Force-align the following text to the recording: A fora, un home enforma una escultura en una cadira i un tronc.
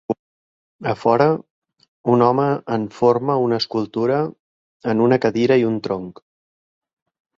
A 0.91 0.93
fora, 1.01 1.25
un 2.15 2.23
home 2.27 2.47
enforma 2.77 3.35
una 3.49 3.59
escultura 3.65 4.19
en 4.95 5.05
una 5.09 5.21
cadira 5.27 5.59
i 5.65 5.69
un 5.75 5.81
tronc. 5.89 6.25